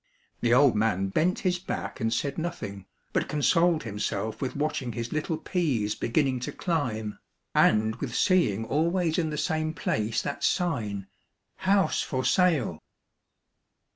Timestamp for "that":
10.23-10.43